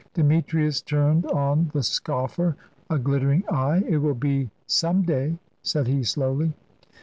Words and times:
Demetrius 0.15 0.81
turned 0.81 1.27
on 1.27 1.69
the 1.75 1.83
scoffer 1.83 2.55
a 2.89 2.97
glittering 2.97 3.43
eye. 3.51 3.83
"It 3.87 3.97
will 3.97 4.15
be, 4.15 4.49
some 4.65 5.03
day," 5.03 5.37
said 5.61 5.85
he, 5.85 6.03
slowly. 6.03 6.53